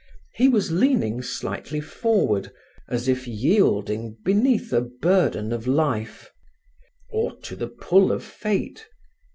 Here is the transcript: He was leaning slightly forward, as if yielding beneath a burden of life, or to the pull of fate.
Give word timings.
He 0.33 0.47
was 0.47 0.71
leaning 0.71 1.21
slightly 1.21 1.79
forward, 1.79 2.51
as 2.87 3.07
if 3.07 3.27
yielding 3.27 4.17
beneath 4.25 4.73
a 4.73 4.81
burden 4.81 5.53
of 5.53 5.67
life, 5.67 6.31
or 7.11 7.37
to 7.41 7.55
the 7.55 7.67
pull 7.67 8.11
of 8.11 8.23
fate. 8.23 8.87